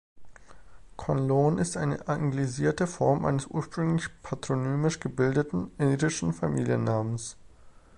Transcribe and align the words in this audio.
Conlon 0.97 1.59
ist 1.59 1.77
eine 1.77 2.07
anglisierte 2.07 2.87
Form 2.87 3.23
eines 3.23 3.45
ursprünglich 3.45 4.07
patronymisch 4.23 4.99
gebildeten 4.99 5.69
irischen 5.77 6.33
Familiennamens. 6.33 7.37